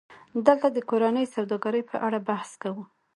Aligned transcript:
دلته 0.45 0.67
د 0.71 0.77
کورنۍ 0.89 1.25
سوداګرۍ 1.35 1.83
په 1.91 1.97
اړه 2.05 2.19
بحث 2.29 2.49
کوو 2.61 2.83